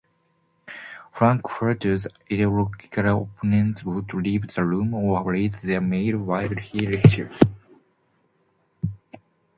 Frankfurter's 1.11 2.07
ideological 2.33 3.21
opponents 3.37 3.83
would 3.85 4.11
leave 4.15 4.47
the 4.47 4.63
room 4.63 4.95
or 4.95 5.23
read 5.23 5.51
their 5.51 5.79
mail 5.79 6.17
while 6.17 6.49
he 6.55 6.87
lectured. 6.87 7.31